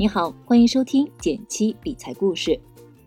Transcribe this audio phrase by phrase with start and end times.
[0.00, 2.56] 你好，欢迎收听减七理财故事。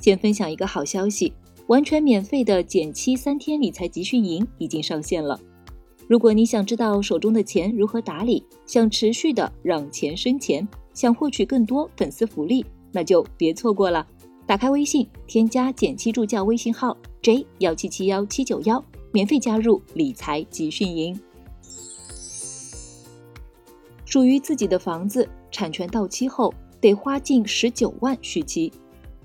[0.00, 1.30] 先分享一个好消息，
[1.66, 5.38] 完全免费的减七三天理财集训营已经上线了。
[6.08, 14.06] 如果你想知道手中的钱如何打理，想持续的让钱生钱，想获取更多粉丝福利，那就别错过了。
[14.46, 18.82] 打开微信，添加减七助教微信号 j 幺七七幺七九幺，
[19.12, 21.20] 免费加入理财集训营。
[24.06, 26.50] 属于自己的房子产权到期后。
[26.80, 28.72] 得花近十九万续期，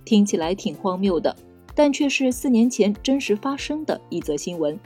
[0.06, 1.36] 听起来挺荒谬的，
[1.76, 4.80] 但却是四年前真实发生的一则新闻。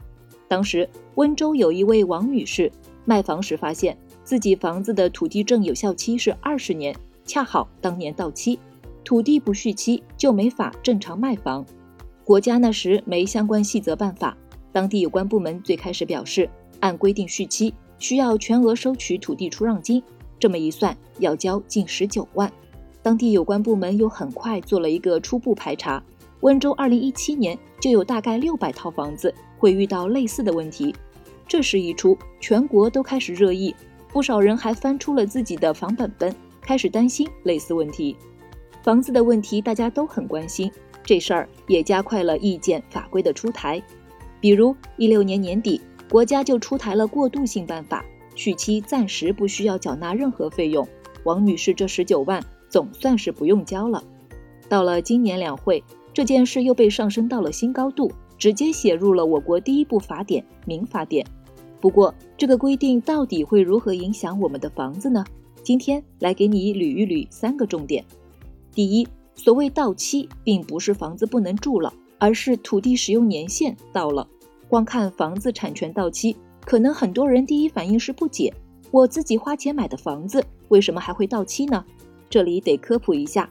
[0.46, 2.70] 当时温州有一位王女士
[3.04, 8.58] 卖房时发现自己房子的土地证有效期是二十年，恰好当年到期，
[9.04, 11.64] 土地不续期就没法正常卖房。
[12.24, 14.36] 国家那时没相关细则办法，
[14.72, 16.48] 当地有关部门最开始表示，
[16.80, 20.02] 按规定续期需要全额收取土地出让金。
[20.38, 22.50] 这么一算，要交近十九万。
[23.02, 26.02] 当地有关部门又很快做了一个初步排查，
[26.40, 30.94] 温州二零一七年就有大概六百套房子会遇到类似的问题。
[31.46, 33.74] 这事一出，全国都开始热议，
[34.12, 38.14] 不少人还翻出了自己的房本本，开始担心类似问题。
[38.82, 40.70] 房子的问题大家都很关心，
[41.02, 43.82] 这事儿也加快了意见法规的出台。
[44.40, 48.04] 比如一六年年底，国家就出台了过渡性办法。
[48.38, 50.86] 续期暂时不需要缴纳任何费用，
[51.24, 54.00] 王女士这十九万总算是不用交了。
[54.68, 55.82] 到了今年两会，
[56.14, 61.26] 这件事又被上升到了新高度，直接写入了我国第一部法典《民法典》。
[61.80, 65.24] 不过，这个规定到底会如何影响我们的房子呢？
[65.64, 68.04] 今天来给你捋一捋三个重点。
[68.72, 74.28] 第一，所谓到期，并不是房子不能住了，而是土地使用年限到了。
[74.68, 76.36] 光看房子产权到期。
[76.68, 78.52] 可能很多人第一反应是不解，
[78.90, 81.82] 我自己花钱买的房子为什么还会到期呢？
[82.28, 83.48] 这里得科普一下，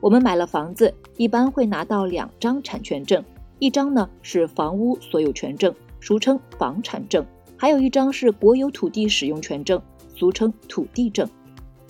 [0.00, 3.24] 我们买了房子，一般会拿到两张产权证，
[3.58, 7.24] 一张呢是房屋所有权证，俗称房产证，
[7.56, 9.80] 还有一张是国有土地使用权证，
[10.14, 11.26] 俗称土地证。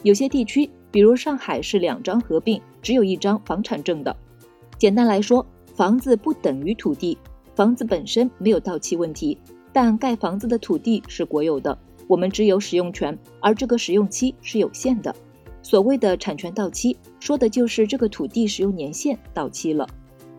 [0.04, 4.16] 有些地区，比如上海是两张合并，只有一张房产证的。
[4.78, 5.44] 简单来说，
[5.74, 7.18] 房子不等于土地，
[7.56, 9.36] 房子本身没有到期问题。
[9.72, 15.14] 但盖房子的土地是国有的，我们只有使用权，而这个使用期是有限的。
[15.62, 19.86] 所谓的产权到期，说的就是这个土地使用年限到期了。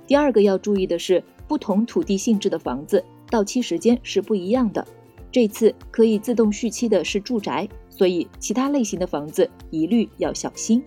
[0.08, 4.86] 第二个要注意的是，不同土地性质的房子到期时间是不一样的。
[5.32, 10.84] 这次可以自动续期的是住宅，所以其他类型的房子一律要小心。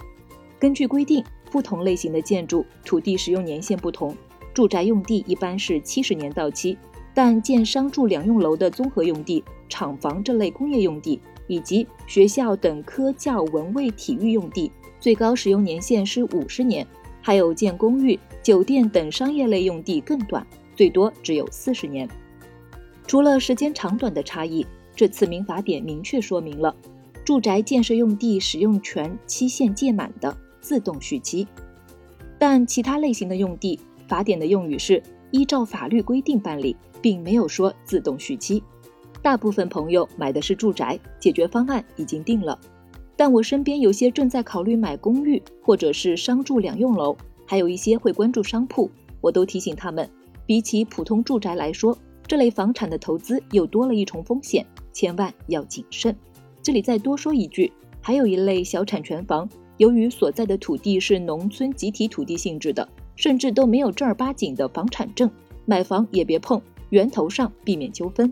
[0.58, 4.16] 根据规定，不同类型的建筑土地使用年限不同，
[4.52, 6.76] 住宅用地一般是七十年到期。
[7.14, 16.86] 但建商住两用楼的综合用地、厂房这类工业用地，以及学校等科教文卫体育用地，最高使用年限是五十年；
[17.20, 22.08] 还有建公寓、酒店等商业类用地更短，最多只有四十年。
[23.06, 26.74] 除了时间长短的差异，这次民法典明确说明了，
[27.24, 31.46] 住宅建设用地使用权期限届满的自动续期，
[32.38, 36.74] 但其他类型的用地，法典的用语是依照法律规定办理。
[37.02, 38.62] 并没有说自动续期，
[39.20, 42.58] 大部分朋友买的是住宅，解决方案已经定了。
[43.16, 47.14] 但我身边有些正在考虑买公寓或者是商住两用楼，
[47.46, 48.90] 还有一些会关注商铺，
[49.20, 50.08] 我都提醒他们，
[50.46, 51.96] 比起普通住宅来说，
[52.26, 56.16] 这类房产的投资又多了一重风险，千万要谨慎。
[56.62, 57.70] 这里再多说一句，
[58.00, 65.30] 还有一类小产权房，由于所在的土地是农村集体土地性质的，甚至都没有正儿八经的房产证，
[65.66, 66.60] 买房也别碰。
[66.92, 68.30] 源头上避免纠纷。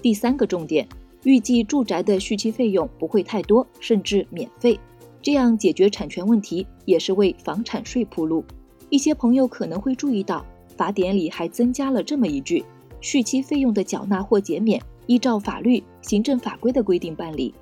[0.00, 0.88] 第三个重点，
[1.24, 4.78] 预计住宅的续期费用不会太多，甚至免费，
[5.20, 8.44] 这样解决产权问题也是为房产税铺路。
[8.90, 10.46] 一些朋友可能会注意到，
[10.76, 12.64] 法典里还增加了这么一句：
[13.00, 17.52] 续期费用的缴纳或减免，依照法律、行政法规的规定办理。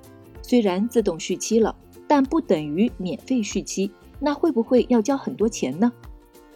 [0.43, 1.75] 虽然自动续期了，
[2.07, 5.91] 但不等于免费续期，那会不会要交很多钱呢？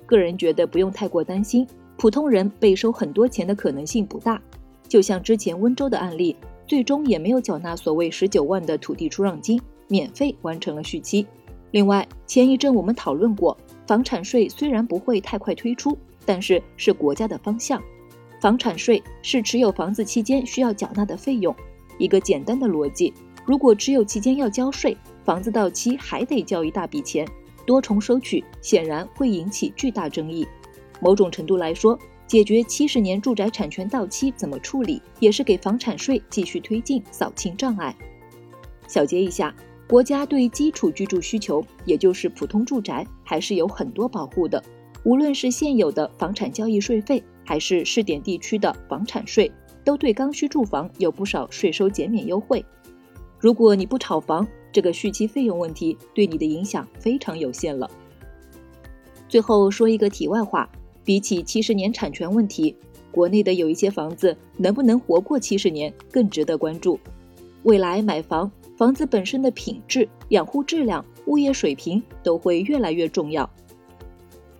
[0.05, 1.67] 个人觉得不用太过担心。
[1.97, 4.41] 普通人被收很多钱的可能性不大，
[4.87, 6.35] 就像之前温州的案例，
[6.67, 11.25] 最终也没有缴纳所谓十九万的土地出让金，免费完成了续期。
[11.71, 13.57] 另外，前一阵我们讨论过，
[13.87, 17.81] 房产税虽然不会太快推出，但是是国家的方向。
[18.39, 21.55] 房产税是持有房子期间需要缴纳的费用。
[21.97, 23.13] 一个简单的逻辑，
[23.45, 27.25] 如果持有期间要交税，房子到期还得交一大笔钱，
[27.65, 30.45] 多重收取显然会引起巨大争议。
[31.03, 37.93] 某种程度来说，解决七十年住宅产权到期怎么处理，也是给房产税继续推进扫清障碍。
[38.87, 39.53] 小结一下，
[39.85, 44.63] 国家对基础居住需求，也就是普通住宅，还是有很多保护的。
[45.03, 49.51] 无论是现有的房产交易税费，还是试点地区的房产税，
[49.83, 52.63] 都对刚需住房有不少税收减免优惠。
[53.37, 57.91] 如果你不炒房，这个续期费用问题对你的影响非常有限了。
[59.27, 60.69] 最后说一个题外话，
[61.05, 62.75] 比起七十年产权问题，
[63.11, 66.99] 国内的有一些房子能不能活过七十年更值得关注。
[67.63, 73.49] 未来买房，房子本身的品质、养护质量、物业水平都会越来越重要。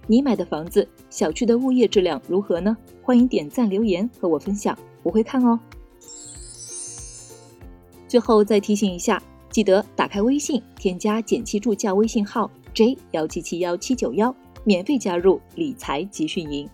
[0.06, 2.76] 你买的房子，小区的物业质量如何呢？
[3.02, 5.60] 欢迎点赞留言和我分享，我会看哦。
[8.08, 14.34] 最后再提醒一下，记得打开微信，添加简七助教微信号 j 幺七七幺七九幺，
[14.66, 16.70] 免费加入理财集训营。